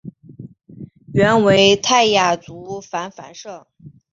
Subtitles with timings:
[1.13, 3.67] 原为泰雅族芃芃社。